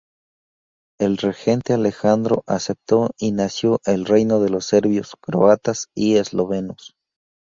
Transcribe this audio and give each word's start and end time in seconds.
El 0.99 1.17
Regente 1.17 1.73
Alejandro 1.75 2.41
aceptó 2.47 3.11
y 3.19 3.33
nació 3.33 3.79
el 3.85 4.05
Reino 4.05 4.39
de 4.39 4.49
los 4.49 4.65
Serbios, 4.65 5.13
Croatas 5.21 5.89
y 5.95 6.15
Eslovenos. 6.17 6.95